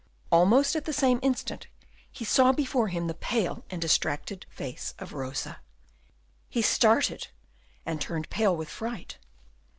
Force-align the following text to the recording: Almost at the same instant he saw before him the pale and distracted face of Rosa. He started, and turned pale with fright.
Almost 0.31 0.75
at 0.75 0.85
the 0.85 0.93
same 0.93 1.19
instant 1.21 1.67
he 2.11 2.25
saw 2.25 2.51
before 2.51 2.87
him 2.87 3.05
the 3.05 3.13
pale 3.13 3.63
and 3.69 3.79
distracted 3.79 4.47
face 4.49 4.95
of 4.97 5.13
Rosa. 5.13 5.59
He 6.49 6.63
started, 6.63 7.27
and 7.85 8.01
turned 8.01 8.31
pale 8.31 8.57
with 8.57 8.67
fright. 8.67 9.19